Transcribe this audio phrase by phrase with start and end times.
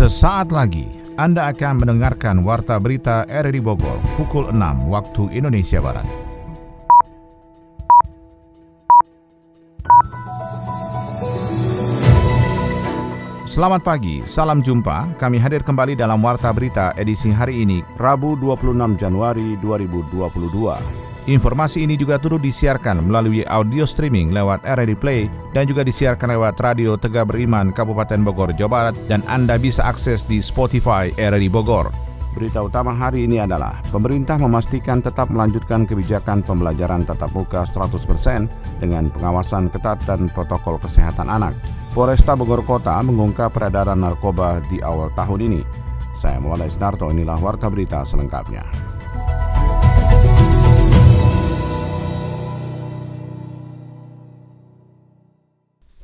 [0.00, 0.88] Sesaat lagi
[1.20, 6.08] Anda akan mendengarkan Warta Berita RRI Bogor pukul 6 waktu Indonesia Barat.
[13.44, 15.20] Selamat pagi, salam jumpa.
[15.20, 20.99] Kami hadir kembali dalam Warta Berita edisi hari ini, Rabu 26 Januari 2022.
[21.28, 25.20] Informasi ini juga turut disiarkan melalui audio streaming lewat RRI Play
[25.52, 30.24] dan juga disiarkan lewat Radio Tegak Beriman Kabupaten Bogor, Jawa Barat dan Anda bisa akses
[30.24, 31.92] di Spotify RRI Bogor.
[32.32, 39.12] Berita utama hari ini adalah pemerintah memastikan tetap melanjutkan kebijakan pembelajaran tatap muka 100% dengan
[39.12, 41.52] pengawasan ketat dan protokol kesehatan anak.
[41.90, 45.62] Polresta Bogor Kota mengungkap peredaran narkoba di awal tahun ini.
[46.14, 48.79] Saya Maulana Isnarto, inilah Warta Berita selengkapnya.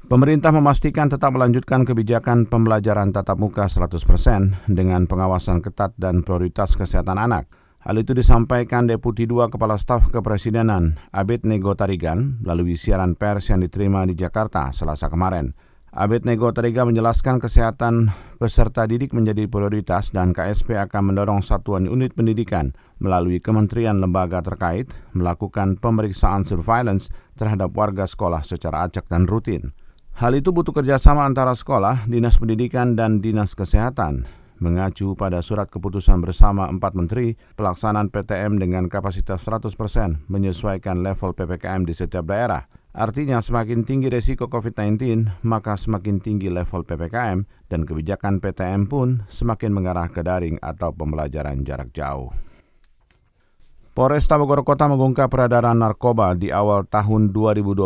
[0.06, 7.18] Pemerintah memastikan tetap melanjutkan kebijakan pembelajaran tatap muka 100% dengan pengawasan ketat dan prioritas kesehatan
[7.18, 7.50] anak.
[7.82, 13.66] Hal itu disampaikan Deputi 2 Kepala Staf Kepresidenan Abed Nego Tarigan melalui siaran pers yang
[13.66, 15.58] diterima di Jakarta selasa kemarin.
[15.90, 18.06] Abed Nego Tarigan menjelaskan kesehatan
[18.38, 24.86] peserta didik menjadi prioritas dan KSP akan mendorong satuan unit pendidikan melalui kementerian lembaga terkait
[25.18, 29.74] melakukan pemeriksaan surveillance terhadap warga sekolah secara acak dan rutin.
[30.16, 34.24] Hal itu butuh kerjasama antara sekolah, dinas pendidikan, dan dinas kesehatan.
[34.64, 39.76] Mengacu pada surat keputusan bersama empat menteri, pelaksanaan PTM dengan kapasitas 100%
[40.32, 42.64] menyesuaikan level PPKM di setiap daerah.
[42.96, 49.68] Artinya semakin tinggi resiko COVID-19, maka semakin tinggi level PPKM dan kebijakan PTM pun semakin
[49.68, 52.32] mengarah ke daring atau pembelajaran jarak jauh.
[53.92, 57.84] Polresta Bogor Kota mengungkap peredaran narkoba di awal tahun 2022.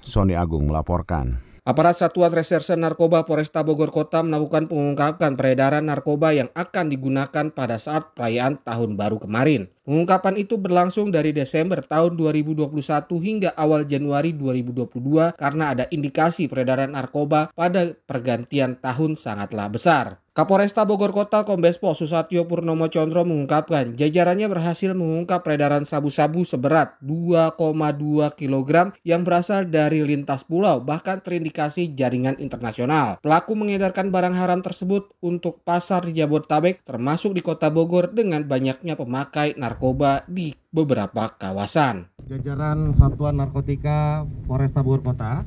[0.00, 1.49] Sony Agung melaporkan.
[1.70, 7.78] Aparat Satuan Reserse Narkoba Polresta Bogor Kota melakukan pengungkapan peredaran narkoba yang akan digunakan pada
[7.78, 9.70] saat perayaan Tahun Baru kemarin.
[9.80, 12.68] Pengungkapan itu berlangsung dari Desember tahun 2021
[13.16, 20.20] hingga awal Januari 2022 karena ada indikasi peredaran narkoba pada pergantian tahun sangatlah besar.
[20.30, 26.94] Kapolresta Bogor Kota Kombes Pol Susatyo Purnomo Condro mengungkapkan jajarannya berhasil mengungkap peredaran sabu-sabu seberat
[27.02, 27.58] 2,2
[28.38, 33.18] kg yang berasal dari lintas pulau bahkan terindikasi jaringan internasional.
[33.20, 38.94] Pelaku mengedarkan barang haram tersebut untuk pasar di Jabodetabek termasuk di Kota Bogor dengan banyaknya
[38.94, 39.69] pemakai narkoba
[40.26, 42.10] di beberapa kawasan.
[42.26, 45.42] Jajaran Satuan Narkotika Polresta Bogor Kota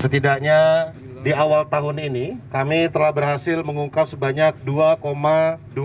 [0.00, 0.90] setidaknya
[1.20, 5.76] di awal tahun ini kami telah berhasil mengungkap sebanyak 2,2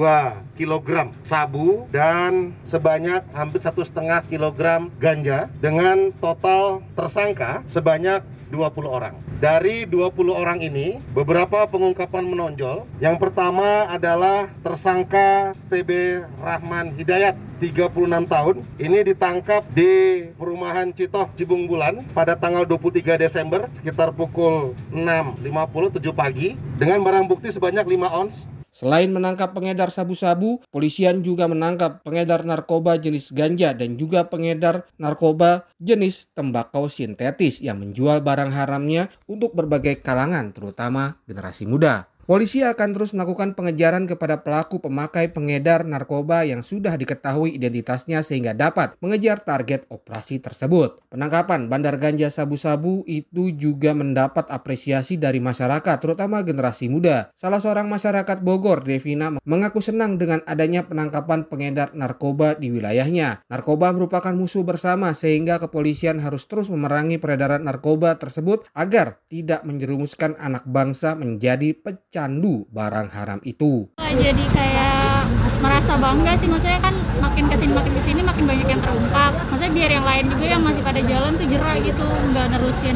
[0.55, 0.89] kg
[1.27, 8.23] sabu dan sebanyak hampir satu setengah kilogram ganja dengan total tersangka sebanyak
[8.55, 9.15] 20 orang.
[9.35, 12.87] Dari 20 orang ini, beberapa pengungkapan menonjol.
[13.03, 18.55] Yang pertama adalah tersangka TB Rahman Hidayat, 36 tahun.
[18.77, 26.11] Ini ditangkap di perumahan Citoh Cibung Bulan pada tanggal 23 Desember sekitar pukul 6.50 7
[26.11, 28.35] pagi dengan barang bukti sebanyak 5 ons
[28.75, 35.63] Selain menangkap pengedar sabu-sabu, polisian juga menangkap pengedar narkoba jenis ganja dan juga pengedar narkoba
[35.79, 42.11] jenis tembakau sintetis yang menjual barang haramnya untuk berbagai kalangan, terutama generasi muda.
[42.25, 48.57] Polisi akan terus melakukan pengejaran kepada pelaku pemakai pengedar narkoba yang sudah diketahui identitasnya sehingga
[48.57, 51.05] dapat mengejar target operasi tersebut.
[51.13, 57.29] Penangkapan bandar ganja sabu-sabu itu juga mendapat apresiasi dari masyarakat, terutama generasi muda.
[57.37, 63.45] Salah seorang masyarakat Bogor, Devina, mengaku senang dengan adanya penangkapan pengedar narkoba di wilayahnya.
[63.53, 70.33] Narkoba merupakan musuh bersama sehingga kepolisian harus terus memerangi peredaran narkoba tersebut agar tidak menjerumuskan
[70.41, 73.91] anak bangsa menjadi pecah candu barang haram itu.
[73.99, 75.27] Jadi kayak
[75.59, 79.35] merasa bangga sih, maksudnya kan makin ke sini makin ke sini makin banyak yang terungkap.
[79.51, 82.95] Maksudnya biar yang lain juga yang masih pada jalan tuh jerak gitu, nggak nerusin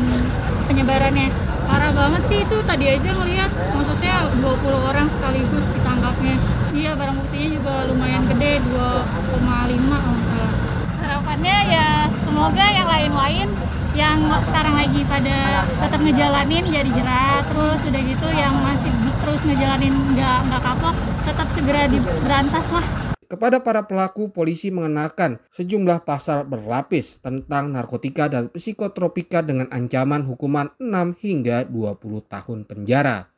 [0.72, 1.28] penyebarannya.
[1.68, 6.36] Parah banget sih itu tadi aja ngeliat, maksudnya 20 orang sekaligus ditangkapnya.
[6.71, 10.54] Iya barang buktinya juga lumayan gede, 2,5 kalau salah.
[11.04, 13.50] Harapannya ya semoga yang lain-lain
[14.00, 18.94] yang sekarang lagi pada tetap ngejalanin jadi jerat terus udah gitu yang masih
[19.30, 22.86] terus ngejalanin nggak nggak kapok tetap segera diberantas lah
[23.30, 30.74] kepada para pelaku, polisi mengenakan sejumlah pasal berlapis tentang narkotika dan psikotropika dengan ancaman hukuman
[30.81, 33.30] 6 hingga 20 tahun penjara.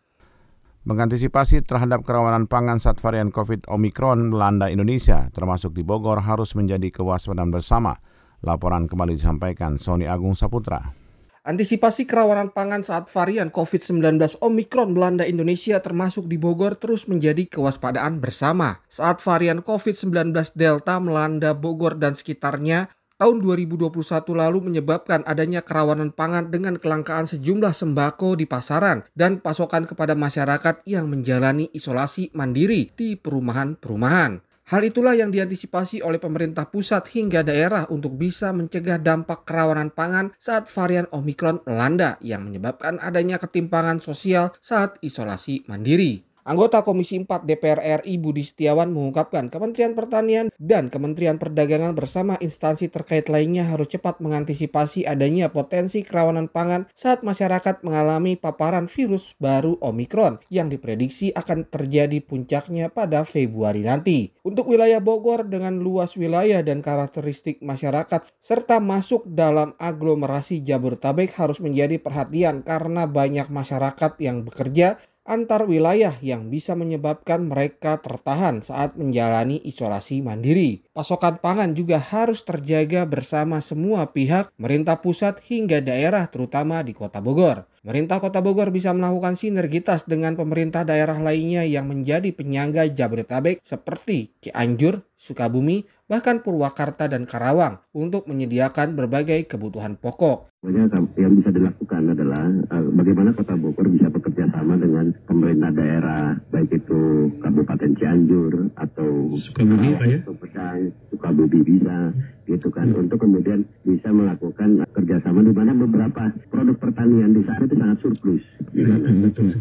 [0.87, 6.87] Mengantisipasi terhadap kerawanan pangan saat varian COVID Omikron melanda Indonesia, termasuk di Bogor, harus menjadi
[6.87, 7.99] kewaspadaan bersama.
[8.47, 11.00] Laporan kembali disampaikan Sony Agung Saputra.
[11.41, 13.97] Antisipasi kerawanan pangan saat varian COVID-19
[14.45, 18.85] Omikron melanda Indonesia termasuk di Bogor terus menjadi kewaspadaan bersama.
[18.85, 23.89] Saat varian COVID-19 Delta melanda Bogor dan sekitarnya, tahun 2021
[24.37, 30.85] lalu menyebabkan adanya kerawanan pangan dengan kelangkaan sejumlah sembako di pasaran dan pasokan kepada masyarakat
[30.85, 34.50] yang menjalani isolasi mandiri di perumahan-perumahan.
[34.71, 40.31] Hal itulah yang diantisipasi oleh pemerintah pusat hingga daerah untuk bisa mencegah dampak kerawanan pangan
[40.39, 46.30] saat varian Omikron melanda yang menyebabkan adanya ketimpangan sosial saat isolasi mandiri.
[46.41, 52.89] Anggota Komisi 4 DPR RI Budi Setiawan mengungkapkan Kementerian Pertanian dan Kementerian Perdagangan bersama instansi
[52.89, 59.77] terkait lainnya harus cepat mengantisipasi adanya potensi kerawanan pangan saat masyarakat mengalami paparan virus baru
[59.85, 64.33] Omikron yang diprediksi akan terjadi puncaknya pada Februari nanti.
[64.41, 71.61] Untuk wilayah Bogor dengan luas wilayah dan karakteristik masyarakat serta masuk dalam aglomerasi Jabodetabek harus
[71.61, 78.97] menjadi perhatian karena banyak masyarakat yang bekerja antar wilayah yang bisa menyebabkan mereka tertahan saat
[78.97, 80.81] menjalani isolasi mandiri.
[80.91, 87.21] Pasokan pangan juga harus terjaga bersama semua pihak, pemerintah pusat hingga daerah terutama di Kota
[87.21, 87.69] Bogor.
[87.81, 94.37] Pemerintah Kota Bogor bisa melakukan sinergitas dengan pemerintah daerah lainnya yang menjadi penyangga Jabodetabek seperti
[94.37, 100.53] Cianjur, Sukabumi, bahkan Purwakarta dan Karawang untuk menyediakan berbagai kebutuhan pokok.
[100.61, 104.30] Yang bisa dilakukan adalah uh, bagaimana Kota Bogor bisa bekerja
[104.61, 110.19] sama dengan pemerintah daerah, baik itu Kabupaten Cianjur atau Sukabumi, Pak ya?
[110.21, 112.13] Sukabumi, Sukabumi bisa,
[112.49, 113.07] gitu kan, hmm.
[113.07, 118.43] untuk kemudian bisa melakukan kerjasama di mana beberapa produk pertanian di sana itu sangat surplus.
[118.71, 119.51] Ya, betul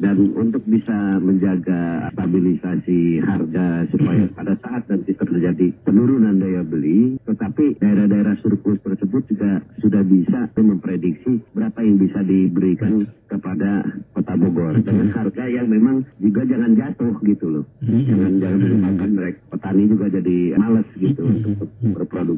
[0.00, 7.78] Dan untuk bisa menjaga stabilisasi harga supaya pada saat nanti terjadi penurunan daya beli, tetapi
[7.78, 13.84] daerah-daerah surplus tersebut juga sudah bisa memprediksi berapa yang bisa diberikan kepada
[14.14, 17.64] Kota Bogor dengan harga yang memang juga jangan jatuh gitu loh.
[17.84, 22.33] Jangan jangan menyebabkan mereka petani juga jadi males gitu untuk berproduksi.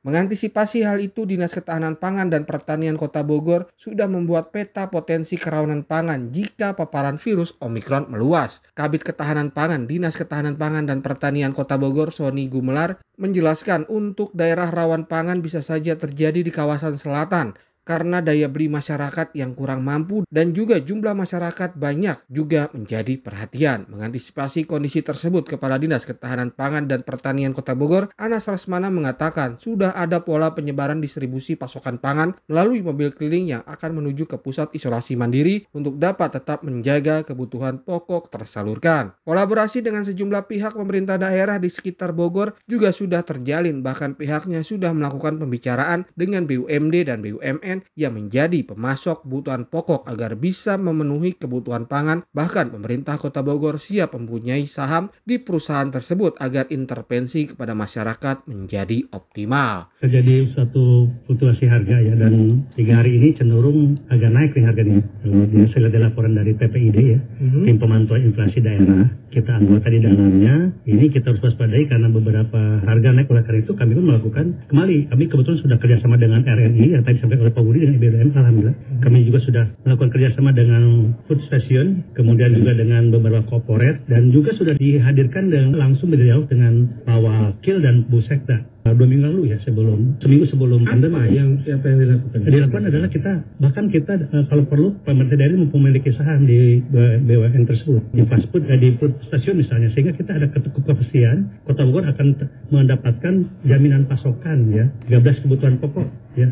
[0.00, 5.84] Mengantisipasi hal itu Dinas Ketahanan Pangan dan Pertanian Kota Bogor sudah membuat peta potensi kerawanan
[5.86, 8.64] pangan jika paparan virus Omikron meluas.
[8.74, 14.72] Kabit Ketahanan Pangan Dinas Ketahanan Pangan dan Pertanian Kota Bogor Sony Gumelar menjelaskan untuk daerah
[14.72, 17.52] rawan pangan bisa saja terjadi di kawasan selatan
[17.90, 23.90] karena daya beli masyarakat yang kurang mampu dan juga jumlah masyarakat banyak juga menjadi perhatian.
[23.90, 29.90] Mengantisipasi kondisi tersebut, Kepala Dinas Ketahanan Pangan dan Pertanian Kota Bogor, Anas Rasmana mengatakan sudah
[29.98, 35.18] ada pola penyebaran distribusi pasokan pangan melalui mobil keliling yang akan menuju ke pusat isolasi
[35.18, 39.18] mandiri untuk dapat tetap menjaga kebutuhan pokok tersalurkan.
[39.26, 44.94] Kolaborasi dengan sejumlah pihak pemerintah daerah di sekitar Bogor juga sudah terjalin, bahkan pihaknya sudah
[44.94, 51.86] melakukan pembicaraan dengan BUMD dan BUMN yang menjadi pemasok kebutuhan pokok agar bisa memenuhi kebutuhan
[51.86, 52.26] pangan.
[52.32, 59.06] Bahkan pemerintah Kota Bogor siap mempunyai saham di perusahaan tersebut agar intervensi kepada masyarakat menjadi
[59.12, 59.92] optimal.
[60.00, 65.00] Terjadi suatu fluktuasi harga ya dan tiga hari ini cenderung agak naik nih harganya.
[65.22, 67.62] Kalau saya lihat laporan dari PPID ya, mm-hmm.
[67.66, 70.56] tim pemantau inflasi daerah, kita anggota di dalamnya,
[70.88, 74.98] ini kita harus waspadai karena beberapa harga naik oleh karena itu kami pun melakukan kembali.
[75.12, 78.76] Kami kebetulan sudah kerjasama dengan RNI yang tadi sampai oleh Pak Budi dengan IBM alhamdulillah.
[78.98, 84.50] Kami juga sudah melakukan kerjasama dengan food station, kemudian juga dengan beberapa corporate dan juga
[84.58, 89.58] sudah dihadirkan dengan langsung berdialog dengan Pak Wakil dan Bu Sekda dua minggu lalu ya
[89.62, 92.38] sebelum seminggu sebelum pandemi yang apa yang dilakukan?
[92.48, 98.02] Dilakukan adalah kita bahkan kita uh, kalau perlu pemerintah daerah memiliki saham di BUMN tersebut.
[98.16, 102.26] Di fast food di food stasiun misalnya sehingga kita ada kepastian Kota Bogor akan
[102.72, 103.34] mendapatkan
[103.68, 104.88] jaminan pasokan ya.
[105.12, 106.08] 13 kebutuhan pokok
[106.40, 106.48] ya.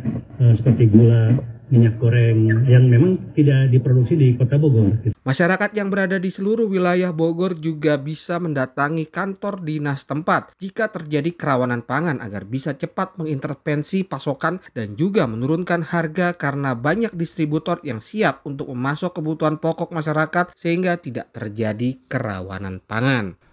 [0.61, 4.97] Seperti gula minyak goreng yang memang tidak diproduksi di Kota Bogor.
[5.25, 11.37] Masyarakat yang berada di seluruh wilayah Bogor juga bisa mendatangi kantor dinas tempat jika terjadi
[11.37, 18.01] kerawanan pangan agar bisa cepat mengintervensi pasokan dan juga menurunkan harga karena banyak distributor yang
[18.01, 23.48] siap untuk memasok kebutuhan pokok masyarakat sehingga tidak terjadi kerawanan pangan.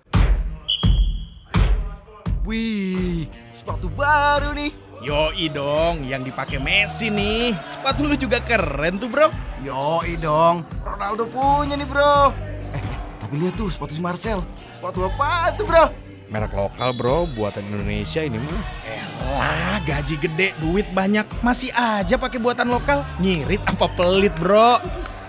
[2.45, 4.69] Wih, sepatu baru nih.
[5.01, 7.57] Yoi dong, yang dipakai Messi nih.
[7.65, 9.33] Sepatu lu juga keren tuh bro.
[9.65, 12.29] Yoi dong, Ronaldo punya nih bro.
[12.69, 12.81] Eh,
[13.17, 14.45] tapi lihat tuh sepatu si Marcel.
[14.77, 15.89] Sepatu apa tuh bro?
[16.29, 18.61] Merek lokal bro, buatan Indonesia ini mah.
[18.85, 23.01] Elah, gaji gede, duit banyak, masih aja pakai buatan lokal.
[23.17, 24.77] Nyirit apa pelit bro?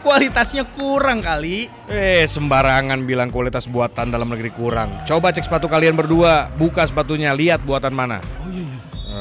[0.06, 1.66] Kualitasnya kurang kali.
[1.90, 5.02] Eh, sembarangan bilang kualitas buatan dalam negeri kurang.
[5.02, 8.22] Coba cek sepatu kalian berdua, buka sepatunya, lihat buatan mana.
[8.22, 8.70] Oh iya,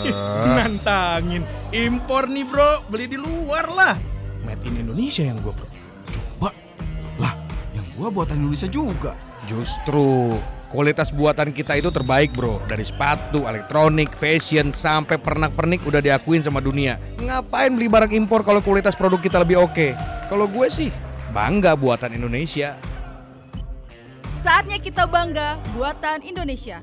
[0.05, 0.13] iya.
[0.61, 1.41] Nantangin.
[1.73, 3.97] Impor nih bro, beli di luar lah.
[4.45, 5.65] Made in Indonesia yang gue bro.
[6.13, 6.53] Coba.
[7.17, 7.33] Lah,
[7.73, 9.17] yang gua buatan Indonesia juga.
[9.49, 10.37] Justru
[10.71, 16.61] kualitas buatan kita itu terbaik bro Dari sepatu, elektronik, fashion, sampai pernak-pernik udah diakuin sama
[16.61, 19.93] dunia Ngapain beli barang impor kalau kualitas produk kita lebih oke?
[20.27, 20.89] Kalau gue sih
[21.35, 22.77] bangga buatan Indonesia
[24.45, 26.77] Saatnya kita bangga buatan Indonesia.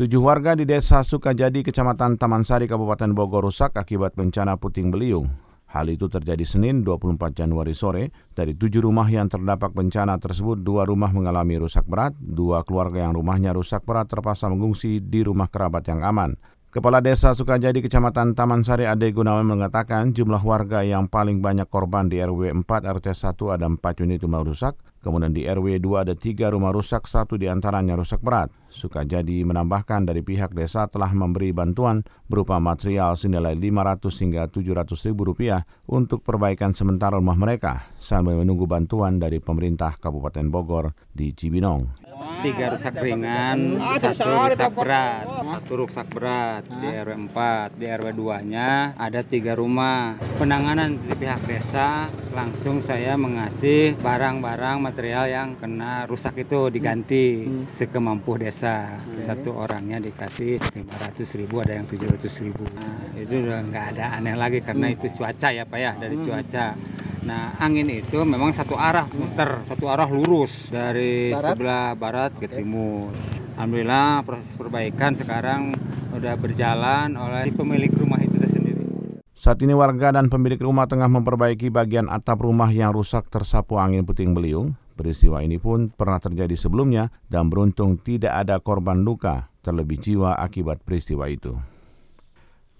[0.00, 5.28] Tujuh warga di desa Sukajadi, Kecamatan Taman Sari, Kabupaten Bogor rusak akibat bencana puting beliung.
[5.68, 8.08] Hal itu terjadi Senin 24 Januari sore.
[8.32, 12.16] Dari tujuh rumah yang terdapat bencana tersebut, dua rumah mengalami rusak berat.
[12.16, 16.32] Dua keluarga yang rumahnya rusak berat terpaksa mengungsi di rumah kerabat yang aman.
[16.72, 22.08] Kepala Desa Sukajadi Kecamatan Taman Sari Ade Gunawan mengatakan jumlah warga yang paling banyak korban
[22.08, 23.76] di RW 4 RT 1 ada 4
[24.08, 28.20] unit rumah rusak, kemudian di RW 2 ada 3 rumah rusak, satu di antaranya rusak
[28.20, 28.52] berat.
[28.70, 35.34] Sukajadi menambahkan dari pihak desa telah memberi bantuan berupa material senilai 500 hingga 700 ribu
[35.34, 42.09] rupiah untuk perbaikan sementara rumah mereka sambil menunggu bantuan dari pemerintah Kabupaten Bogor di Cibinong.
[42.40, 48.96] Tiga rusak ringan, satu rusak berat, satu rusak berat di RW 4, di RW 2-nya
[48.96, 50.16] ada tiga rumah.
[50.36, 58.36] Penanganan di pihak desa langsung saya mengasih barang-barang material yang kena rusak itu diganti sekemampu
[58.40, 59.00] desa.
[59.20, 62.64] Satu orangnya dikasih 500 ribu, ada yang 700 ribu.
[62.72, 66.76] Nah, itu udah nggak ada aneh lagi karena itu cuaca ya Pak ya, dari cuaca.
[67.20, 73.14] Nah, angin itu memang satu arah muter, satu arah lurus dari sebelah barat ke timur.
[73.54, 75.70] Alhamdulillah proses perbaikan sekarang
[76.10, 78.82] udah berjalan oleh pemilik rumah itu sendiri.
[79.30, 84.02] Saat ini warga dan pemilik rumah tengah memperbaiki bagian atap rumah yang rusak tersapu angin
[84.02, 84.74] puting beliung.
[84.98, 90.84] Peristiwa ini pun pernah terjadi sebelumnya dan beruntung tidak ada korban luka terlebih jiwa akibat
[90.84, 91.56] peristiwa itu.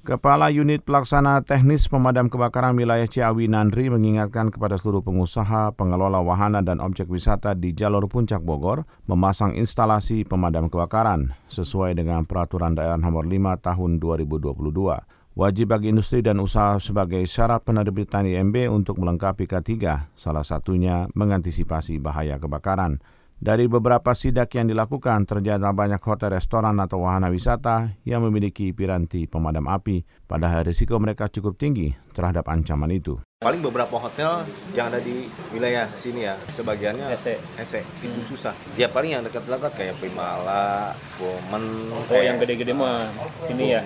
[0.00, 6.64] Kepala Unit Pelaksana Teknis Pemadam Kebakaran Wilayah Ciawi Nandri mengingatkan kepada seluruh pengusaha, pengelola wahana
[6.64, 12.97] dan objek wisata di jalur puncak Bogor memasang instalasi pemadam kebakaran sesuai dengan Peraturan Daerah
[12.97, 15.37] Nomor 5 Tahun 2022.
[15.37, 19.69] Wajib bagi industri dan usaha sebagai syarat penerbitan IMB untuk melengkapi K3,
[20.16, 23.04] salah satunya mengantisipasi bahaya kebakaran.
[23.40, 29.25] Dari beberapa sidak yang dilakukan, ternyata banyak hotel, restoran, atau wahana wisata yang memiliki piranti
[29.25, 33.16] pemadam api, padahal risiko mereka cukup tinggi terhadap ancaman itu.
[33.40, 34.44] Paling beberapa hotel
[34.76, 35.25] yang ada di
[35.56, 37.40] wilayah sini ya, sebagiannya Hese.
[37.56, 38.52] Hese, itu susah.
[38.76, 43.09] Dia paling yang dekat-dekat kayak Primala, Women, Oh yang gede-gede mah
[43.49, 43.80] ini ya.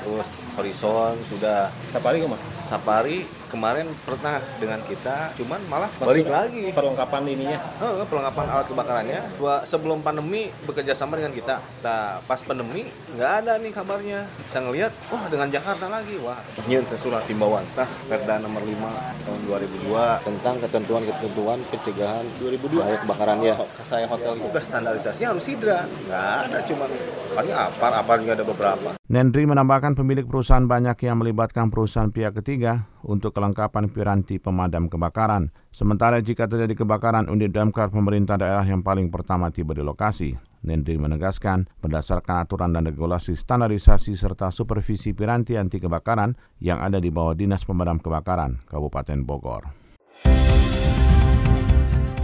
[0.00, 1.68] terus Horizon sudah.
[1.92, 2.40] Safari mah.
[2.72, 6.74] Safari kemarin pernah dengan kita, cuman malah balik lagi.
[6.74, 7.58] Perlengkapan ininya.
[7.78, 9.20] Oh, perlengkapan alat kebakarannya.
[9.38, 11.62] Dua- Sebelum pandemi bekerja sama dengan kita.
[11.86, 14.26] Nah, pas pandemi nggak ada nih kabarnya.
[14.50, 16.42] Saya ngelihat, wah dengan Jakarta lagi, wah.
[16.66, 17.62] Nyin sesurat himbauan.
[17.78, 18.90] Nah, Perda nomor 5
[19.22, 23.54] tahun 2002 tentang ketentuan-ketentuan pencegahan 2002 bahaya kebakaran ya.
[23.86, 25.86] Saya hotel itu udah standarisasi harus hidra.
[26.10, 26.90] Nggak ada, cuman
[27.38, 28.88] paling apar, apar juga ada beberapa.
[29.04, 35.52] Nendri menambahkan pemilik perusahaan banyak yang melibatkan perusahaan pihak ketiga untuk kelengkapan piranti pemadam kebakaran.
[35.70, 40.34] Sementara jika terjadi kebakaran, unit damkar pemerintah daerah yang paling pertama tiba di lokasi.
[40.64, 47.12] Nendri menegaskan, berdasarkan aturan dan regulasi standarisasi serta supervisi piranti anti kebakaran yang ada di
[47.12, 49.68] bawah Dinas Pemadam Kebakaran Kabupaten Bogor.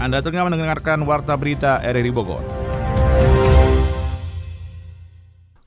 [0.00, 2.59] Anda tengah mendengarkan Warta Berita RRI Bogor.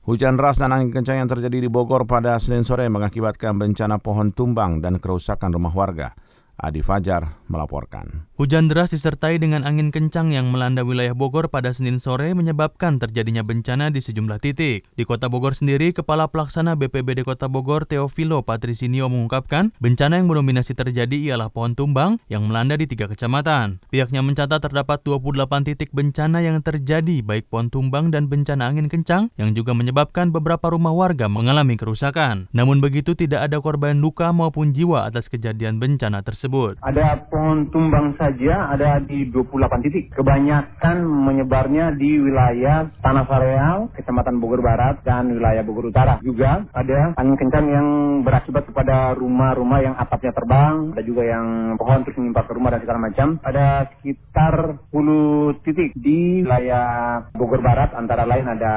[0.04, 4.36] Hujan deras dan angin kencang yang terjadi di Bogor pada Senin sore mengakibatkan bencana pohon
[4.36, 6.12] tumbang dan kerusakan rumah warga.
[6.54, 8.30] Adi Fajar melaporkan.
[8.38, 13.42] Hujan deras disertai dengan angin kencang yang melanda wilayah Bogor pada Senin sore menyebabkan terjadinya
[13.42, 14.86] bencana di sejumlah titik.
[14.94, 20.74] Di Kota Bogor sendiri, Kepala Pelaksana BPBD Kota Bogor Teofilo Patrisinio mengungkapkan bencana yang mendominasi
[20.74, 23.82] terjadi ialah pohon tumbang yang melanda di tiga kecamatan.
[23.90, 29.30] Pihaknya mencatat terdapat 28 titik bencana yang terjadi baik pohon tumbang dan bencana angin kencang
[29.38, 32.50] yang juga menyebabkan beberapa rumah warga mengalami kerusakan.
[32.50, 36.43] Namun begitu tidak ada korban luka maupun jiwa atas kejadian bencana tersebut.
[36.84, 40.12] Ada pohon tumbang saja ada di 28 titik.
[40.12, 46.20] Kebanyakan menyebarnya di wilayah Tanah Sareal, Kecamatan Bogor Barat, dan wilayah Bogor Utara.
[46.20, 47.88] Juga ada angin kencang yang
[48.20, 50.92] berakibat kepada rumah-rumah yang atapnya terbang.
[50.92, 53.28] Ada juga yang pohon terus menimpa ke rumah dan segala macam.
[53.40, 54.54] Ada sekitar
[54.92, 57.96] 10 titik di wilayah Bogor Barat.
[57.96, 58.74] Antara lain ada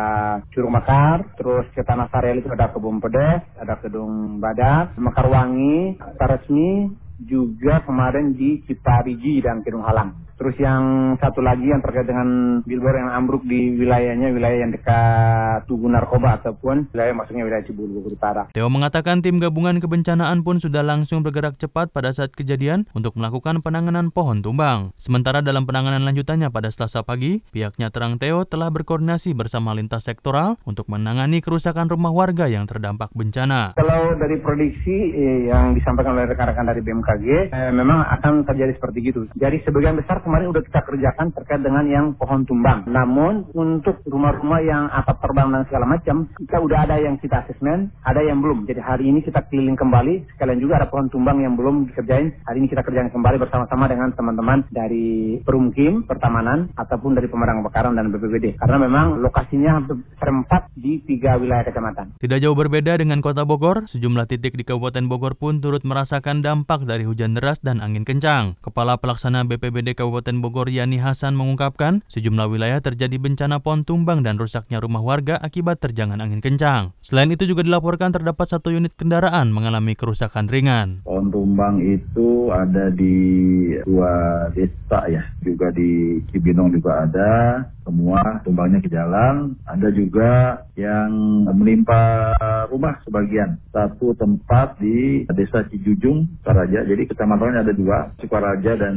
[0.56, 7.07] Curug Makar, terus ke Tanah Sareal itu ada Kebun Pedes, ada Kedung Badak, Mekarwangi, Taresmi,
[7.22, 10.27] juga kemarin di Ciparigi dan Kedung Halang.
[10.38, 15.66] Terus yang satu lagi yang terkait dengan billboard yang ambruk di wilayahnya, wilayah yang dekat
[15.66, 18.44] Tugu Narkoba ataupun wilayah maksudnya wilayah Cibulu Bogor Utara.
[18.54, 23.66] Theo mengatakan tim gabungan kebencanaan pun sudah langsung bergerak cepat pada saat kejadian untuk melakukan
[23.66, 24.94] penanganan pohon tumbang.
[25.02, 30.62] Sementara dalam penanganan lanjutannya pada Selasa pagi, pihaknya terang Theo telah berkoordinasi bersama lintas sektoral
[30.70, 33.74] untuk menangani kerusakan rumah warga yang terdampak bencana.
[33.74, 39.00] Kalau dari prediksi eh, yang disampaikan oleh rekan-rekan dari BMKG, eh, memang akan terjadi seperti
[39.02, 39.26] itu.
[39.34, 42.84] Jadi sebagian besar kemarin udah kita kerjakan terkait dengan yang pohon tumbang.
[42.92, 47.96] Namun untuk rumah-rumah yang atap terbang dan segala macam, kita udah ada yang kita asesmen,
[48.04, 48.68] ada yang belum.
[48.68, 52.36] Jadi hari ini kita keliling kembali, sekalian juga ada pohon tumbang yang belum dikerjain.
[52.44, 57.96] Hari ini kita kerjain kembali bersama-sama dengan teman-teman dari Perumkim, Pertamanan, ataupun dari Pemadam Kebakaran
[57.96, 58.60] dan BPBD.
[58.60, 59.80] Karena memang lokasinya
[60.20, 62.20] serempat di tiga wilayah kecamatan.
[62.20, 66.84] Tidak jauh berbeda dengan kota Bogor, sejumlah titik di Kabupaten Bogor pun turut merasakan dampak
[66.84, 68.60] dari hujan deras dan angin kencang.
[68.60, 74.26] Kepala Pelaksana BPBD Kabupaten Kabupaten Bogor Yani Hasan mengungkapkan sejumlah wilayah terjadi bencana pohon tumbang
[74.26, 76.98] dan rusaknya rumah warga akibat terjangan angin kencang.
[77.06, 81.06] Selain itu juga dilaporkan terdapat satu unit kendaraan mengalami kerusakan ringan.
[81.06, 88.84] Pohon tumbang itu ada di dua desa ya, juga di Cibinong juga ada, semua tumbangnya
[88.84, 89.56] ke jalan.
[89.64, 91.08] Ada juga yang
[91.56, 92.36] menimpa
[92.68, 93.56] rumah sebagian.
[93.72, 96.84] Satu tempat di desa Cijujung, Sukaraja.
[96.84, 98.96] Jadi kecamatannya ada dua, Sukaraja dan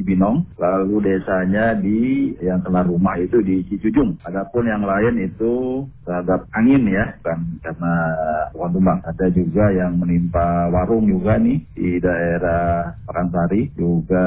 [0.00, 0.48] Cibinong.
[0.60, 4.20] Lalu desanya di yang kena rumah itu di Cijujung.
[4.28, 7.94] Adapun yang lain itu terhadap angin ya, bukan karena
[8.52, 9.00] pohon tumbang.
[9.08, 13.72] Ada juga yang menimpa warung juga nih di daerah Pakansari.
[13.72, 14.26] Juga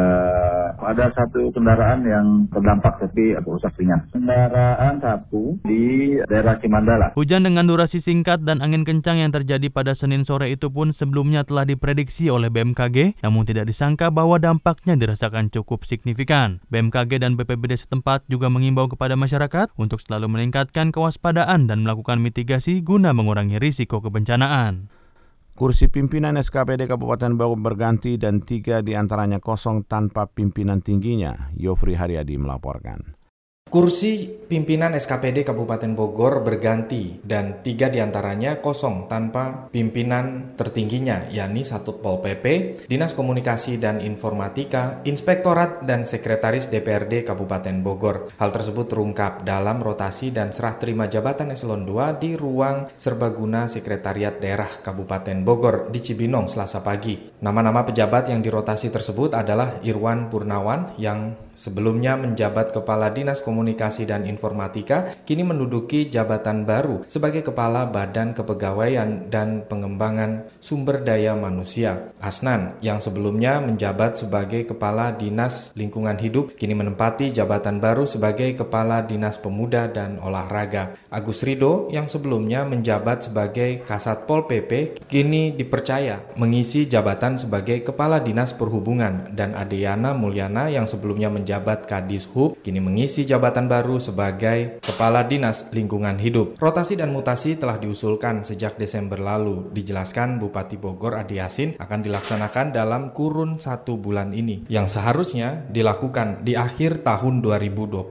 [0.81, 7.13] ada satu kendaraan yang terdampak tapi rusak ringan kendaraan satu di daerah Cimandala.
[7.13, 11.45] Hujan dengan durasi singkat dan angin kencang yang terjadi pada Senin sore itu pun sebelumnya
[11.45, 16.22] telah diprediksi oleh BMKG, namun tidak disangka bahwa dampaknya dirasakan cukup signifikan.
[16.71, 22.79] BMKG dan BPBD setempat juga mengimbau kepada masyarakat untuk selalu meningkatkan kewaspadaan dan melakukan mitigasi
[22.79, 24.87] guna mengurangi risiko kebencanaan.
[25.53, 31.53] Kursi pimpinan SKPD Kabupaten Bogor berganti dan tiga di antaranya kosong tanpa pimpinan tingginya.
[31.53, 33.22] Yofri Haryadi melaporkan.
[33.73, 41.65] Kursi pimpinan SKPD Kabupaten Bogor berganti dan tiga di antaranya kosong tanpa pimpinan tertingginya, yakni
[41.65, 42.45] Satut Pol PP,
[42.85, 48.29] Dinas Komunikasi dan Informatika, Inspektorat dan Sekretaris DPRD Kabupaten Bogor.
[48.37, 54.37] Hal tersebut terungkap dalam rotasi dan serah terima jabatan eselon 2 di ruang serbaguna Sekretariat
[54.37, 57.17] Daerah Kabupaten Bogor di Cibinong selasa pagi.
[57.41, 64.09] Nama-nama pejabat yang dirotasi tersebut adalah Irwan Purnawan yang sebelumnya menjabat Kepala Dinas Komunikasi Komunikasi
[64.09, 72.09] dan Informatika kini menduduki jabatan baru sebagai Kepala Badan Kepegawaian dan Pengembangan Sumber Daya Manusia.
[72.17, 79.05] Asnan yang sebelumnya menjabat sebagai Kepala Dinas Lingkungan Hidup kini menempati jabatan baru sebagai Kepala
[79.05, 80.97] Dinas Pemuda dan Olahraga.
[81.13, 88.17] Agus Rido yang sebelumnya menjabat sebagai Kasat Pol PP kini dipercaya mengisi jabatan sebagai Kepala
[88.17, 93.99] Dinas Perhubungan dan Adeyana Mulyana yang sebelumnya menjabat Kadis Hub kini mengisi jabatan jabatan baru
[93.99, 96.55] sebagai Kepala Dinas Lingkungan Hidup.
[96.63, 99.67] Rotasi dan mutasi telah diusulkan sejak Desember lalu.
[99.75, 106.47] Dijelaskan Bupati Bogor Adi Yasin akan dilaksanakan dalam kurun satu bulan ini, yang seharusnya dilakukan
[106.47, 108.07] di akhir tahun 2021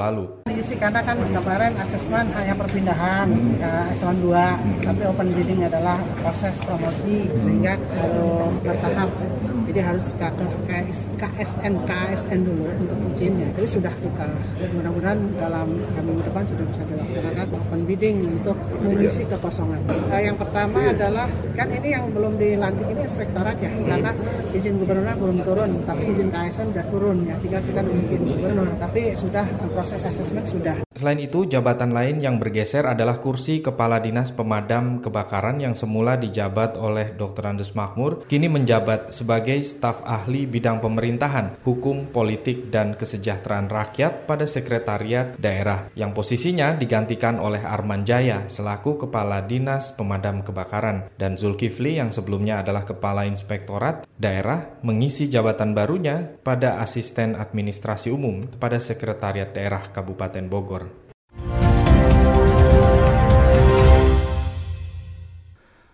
[0.00, 0.48] lalu.
[0.80, 3.28] Karena kan kemarin asesmen hanya perpindahan
[3.60, 9.12] ke eselon 2, tapi open bidding adalah proses promosi sehingga harus bertahap
[9.70, 10.26] jadi harus ke
[11.22, 14.26] KSN KSN dulu untuk izinnya tapi sudah kita
[14.74, 20.90] mudah-mudahan dalam minggu depan sudah bisa dilaksanakan open bidding untuk mengisi kekosongan uh, yang pertama
[20.90, 24.10] adalah kan ini yang belum dilantik ini inspektorat ya karena
[24.54, 29.00] izin gubernur belum turun tapi izin KSN sudah turun ya tinggal kita nunjukin gubernur tapi
[29.14, 34.98] sudah proses asesmen sudah Selain itu, jabatan lain yang bergeser adalah kursi Kepala Dinas Pemadam
[34.98, 37.46] Kebakaran yang semula dijabat oleh Dr.
[37.46, 44.44] Andes Makmur, kini menjabat sebagai staf ahli bidang pemerintahan, hukum, politik, dan kesejahteraan rakyat pada
[44.60, 51.96] Sekretariat Daerah, yang posisinya digantikan oleh Arman Jaya selaku Kepala Dinas Pemadam Kebakaran, dan Zulkifli
[51.96, 59.48] yang sebelumnya adalah Kepala Inspektorat Daerah mengisi jabatan barunya pada Asisten Administrasi Umum pada Sekretariat
[59.48, 60.99] Daerah Kabupaten Bogor.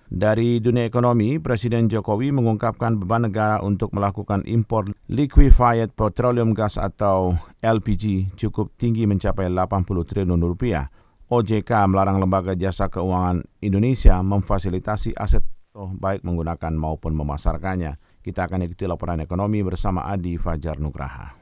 [0.07, 7.35] Dari dunia ekonomi, Presiden Jokowi mengungkapkan beban negara untuk melakukan impor liquefied petroleum gas atau
[7.59, 10.87] LPG cukup tinggi mencapai 80 triliun rupiah.
[11.27, 15.43] OJK melarang lembaga jasa keuangan Indonesia memfasilitasi aset
[15.75, 18.23] baik menggunakan maupun memasarkannya.
[18.23, 21.35] Kita akan ikuti laporan ekonomi bersama Adi Fajar Nugraha.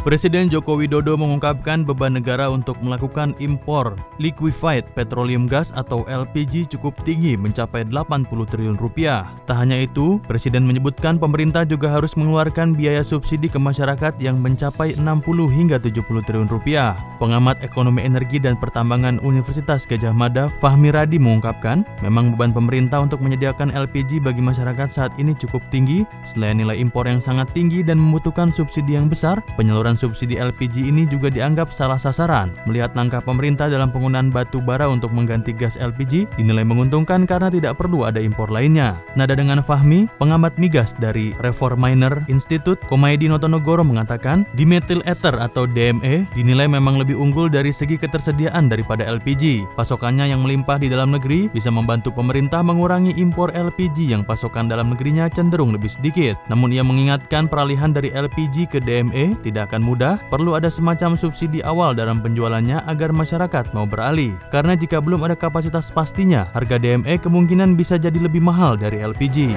[0.00, 6.96] Presiden Joko Widodo mengungkapkan beban negara untuk melakukan impor liquefied petroleum gas atau LPG cukup
[7.04, 9.28] tinggi mencapai 80 triliun rupiah.
[9.44, 14.96] Tak hanya itu, Presiden menyebutkan pemerintah juga harus mengeluarkan biaya subsidi ke masyarakat yang mencapai
[14.96, 15.04] 60
[15.52, 16.96] hingga 70 triliun rupiah.
[17.20, 23.20] Pengamat ekonomi energi dan pertambangan Universitas Gajah Mada Fahmi Radi mengungkapkan, memang beban pemerintah untuk
[23.20, 28.00] menyediakan LPG bagi masyarakat saat ini cukup tinggi, selain nilai impor yang sangat tinggi dan
[28.00, 32.50] membutuhkan subsidi yang besar, penyaluran subsidi LPG ini juga dianggap salah sasaran.
[32.66, 37.78] Melihat langkah pemerintah dalam penggunaan batu bara untuk mengganti gas LPG dinilai menguntungkan karena tidak
[37.78, 38.98] perlu ada impor lainnya.
[39.14, 46.26] Nada dengan Fahmi, pengamat migas dari Reforminer Institute, Komaedi Notonegoro mengatakan, dimethyl ether atau DME
[46.34, 49.66] dinilai memang lebih unggul dari segi ketersediaan daripada LPG.
[49.76, 54.92] Pasokannya yang melimpah di dalam negeri bisa membantu pemerintah mengurangi impor LPG yang pasokan dalam
[54.92, 56.36] negerinya cenderung lebih sedikit.
[56.48, 61.16] Namun ia mengingatkan peralihan dari LPG ke DME tidak akan akan mudah, perlu ada semacam
[61.16, 64.36] subsidi awal dalam penjualannya agar masyarakat mau beralih.
[64.52, 69.56] Karena jika belum ada kapasitas pastinya, harga DME kemungkinan bisa jadi lebih mahal dari LPG.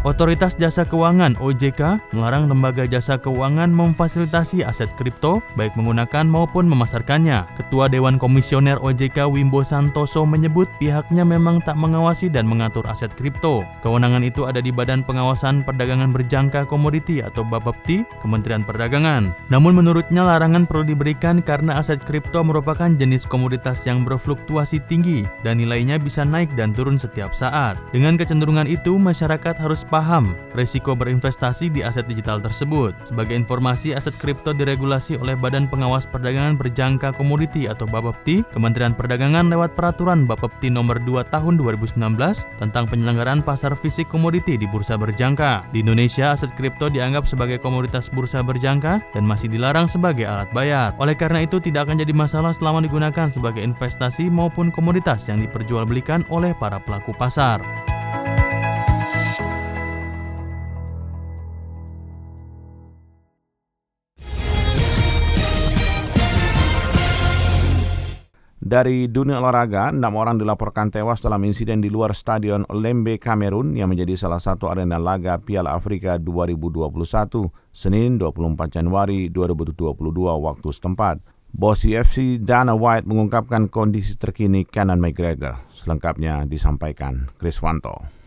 [0.00, 7.44] Otoritas Jasa Keuangan OJK melarang lembaga jasa keuangan memfasilitasi aset kripto baik menggunakan maupun memasarkannya.
[7.60, 13.60] Ketua Dewan Komisioner OJK Wimbo Santoso menyebut pihaknya memang tak mengawasi dan mengatur aset kripto.
[13.84, 19.36] Kewenangan itu ada di Badan Pengawasan Perdagangan Berjangka Komoditi atau Bapepti, Kementerian Perdagangan.
[19.52, 25.60] Namun menurutnya larangan perlu diberikan karena aset kripto merupakan jenis komoditas yang berfluktuasi tinggi dan
[25.60, 27.76] nilainya bisa naik dan turun setiap saat.
[27.92, 32.94] Dengan kecenderungan itu, masyarakat harus paham resiko berinvestasi di aset digital tersebut.
[33.04, 39.50] Sebagai informasi, aset kripto diregulasi oleh Badan Pengawas Perdagangan Berjangka Komoditi atau Bapepti, Kementerian Perdagangan
[39.50, 41.98] lewat Peraturan Bapepti Nomor 2 Tahun 2019
[42.62, 45.66] tentang penyelenggaraan pasar fisik komoditi di bursa berjangka.
[45.74, 50.94] Di Indonesia, aset kripto dianggap sebagai komoditas bursa berjangka dan masih dilarang sebagai alat bayar.
[51.02, 56.22] Oleh karena itu, tidak akan jadi masalah selama digunakan sebagai investasi maupun komoditas yang diperjualbelikan
[56.30, 57.58] oleh para pelaku pasar.
[68.70, 73.90] Dari dunia olahraga, enam orang dilaporkan tewas dalam insiden di luar Stadion Lembe, Kamerun yang
[73.90, 79.90] menjadi salah satu arena laga Piala Afrika 2021, Senin 24 Januari 2022
[80.22, 81.18] waktu setempat.
[81.50, 85.58] Bos UFC Dana White mengungkapkan kondisi terkini Canon McGregor.
[85.74, 88.19] Selengkapnya disampaikan Chris Wanto.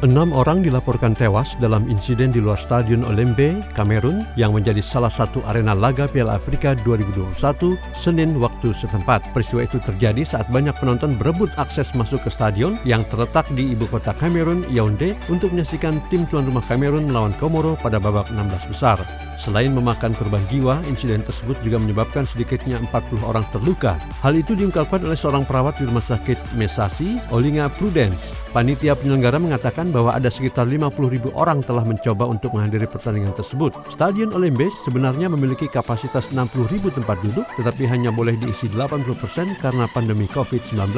[0.00, 5.44] Enam orang dilaporkan tewas dalam insiden di luar Stadion Olembe, Kamerun yang menjadi salah satu
[5.44, 9.20] arena laga Piala Afrika 2021 Senin waktu setempat.
[9.36, 13.84] Peristiwa itu terjadi saat banyak penonton berebut akses masuk ke stadion yang terletak di ibu
[13.92, 19.29] kota Kamerun, Yaounde, untuk menyaksikan tim tuan rumah Kamerun melawan Komoro pada babak 16 besar.
[19.40, 23.96] Selain memakan korban jiwa, insiden tersebut juga menyebabkan sedikitnya 40 orang terluka.
[24.20, 28.20] Hal itu diungkapkan oleh seorang perawat di Rumah Sakit Mesasi, Olinga Prudence.
[28.50, 33.70] Panitia penyelenggara mengatakan bahwa ada sekitar 50 ribu orang telah mencoba untuk menghadiri pertandingan tersebut.
[33.94, 39.86] Stadion Olembe sebenarnya memiliki kapasitas 60 ribu tempat duduk, tetapi hanya boleh diisi 80% karena
[39.94, 40.90] pandemi COVID-19.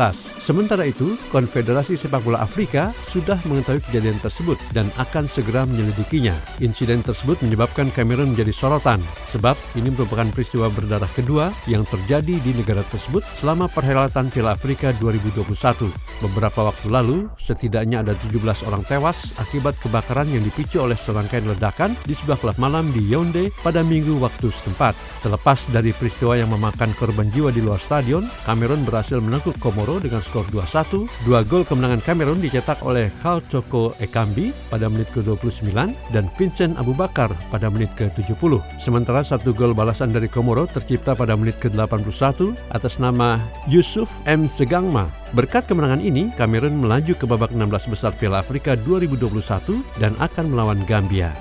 [0.43, 6.35] Sementara itu, Konfederasi Sepak Bola Afrika sudah mengetahui kejadian tersebut dan akan segera menyelidikinya.
[6.59, 8.99] Insiden tersebut menyebabkan Cameron menjadi sorotan
[9.33, 14.93] sebab ini merupakan peristiwa berdarah kedua yang terjadi di negara tersebut selama perhelatan Piala Afrika
[15.01, 15.89] 2021.
[16.23, 21.97] Beberapa waktu lalu, setidaknya ada 17 orang tewas akibat kebakaran yang dipicu oleh serangkaian ledakan
[22.07, 24.95] di sebuah klub malam di Yaounde pada minggu waktu setempat.
[25.25, 30.23] Terlepas dari peristiwa yang memakan korban jiwa di luar stadion, Cameron berhasil menekuk Komoro dengan
[30.23, 31.27] skor 2-1.
[31.27, 35.75] Dua gol kemenangan Cameron dicetak oleh Khal Toko Ekambi pada menit ke-29
[36.15, 38.63] dan Vincent Abu Bakar pada menit ke-7 70.
[38.79, 44.47] Sementara satu gol balasan dari Komoro tercipta pada menit ke-81 atas nama Yusuf M.
[44.47, 45.11] Segangma.
[45.35, 50.81] Berkat kemenangan ini, Kamerun melaju ke babak 16 besar Piala Afrika 2021 dan akan melawan
[50.87, 51.33] Gambia.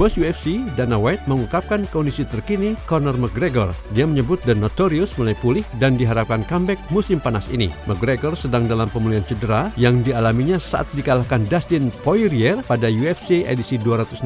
[0.00, 3.68] Bos UFC, Dana White, mengungkapkan kondisi terkini Conor McGregor.
[3.92, 7.68] Dia menyebut The Notorious mulai pulih dan diharapkan comeback musim panas ini.
[7.84, 14.24] McGregor sedang dalam pemulihan cedera yang dialaminya saat dikalahkan Dustin Poirier pada UFC edisi 264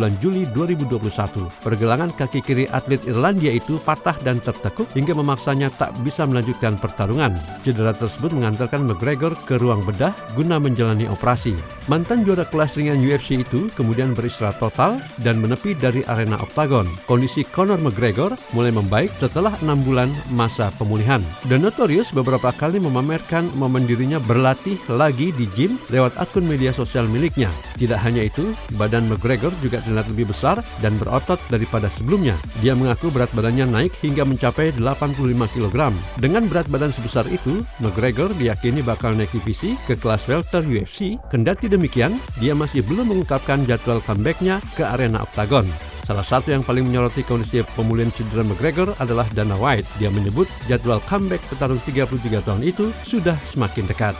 [0.00, 1.60] bulan Juli 2021.
[1.60, 7.36] Pergelangan kaki kiri atlet Irlandia itu patah dan tertekuk hingga memaksanya tak bisa melanjutkan pertarungan.
[7.68, 11.52] Cedera tersebut mengantarkan McGregor ke ruang bedah guna menjalani operasi.
[11.90, 16.88] Mantan juara kelas ringan UFC itu kemudian beristirahat total dan menepi dari arena oktagon.
[17.06, 21.20] Kondisi Conor McGregor mulai membaik setelah enam bulan masa pemulihan.
[21.46, 27.06] The Notorious beberapa kali memamerkan momen dirinya berlatih lagi di gym lewat akun media sosial
[27.08, 27.50] miliknya.
[27.76, 32.38] Tidak hanya itu, badan McGregor juga terlihat lebih besar dan berotot daripada sebelumnya.
[32.62, 35.90] Dia mengaku berat badannya naik hingga mencapai 85 kg.
[36.20, 41.18] Dengan berat badan sebesar itu, McGregor diyakini bakal naik divisi ke kelas welter UFC.
[41.30, 45.62] Kendati demikian, dia masih belum mengungkapkan jadwal comebacknya ke arena oktagon.
[46.02, 49.86] Salah satu yang paling menyoroti kondisi pemulihan cedera McGregor adalah Dana White.
[50.02, 54.18] Dia menyebut jadwal comeback petarung 33 tahun itu sudah semakin dekat.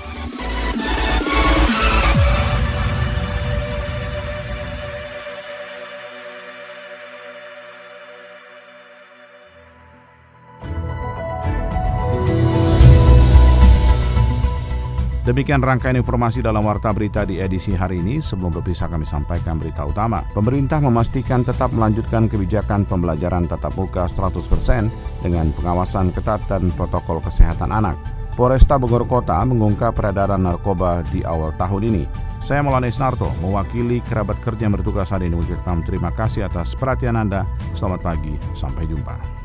[15.33, 18.21] Demikian rangkaian informasi dalam Warta Berita di edisi hari ini.
[18.21, 20.21] Sebelum berpisah kami sampaikan berita utama.
[20.37, 24.93] Pemerintah memastikan tetap melanjutkan kebijakan pembelajaran tatap muka 100%
[25.25, 27.97] dengan pengawasan ketat dan protokol kesehatan anak.
[28.37, 32.05] Polresta Bogor Kota mengungkap peredaran narkoba di awal tahun ini.
[32.45, 37.17] Saya Maulana Isnarto, mewakili kerabat kerja yang bertugas hari ini mengucapkan terima kasih atas perhatian
[37.17, 37.49] Anda.
[37.73, 39.42] Selamat pagi, sampai jumpa.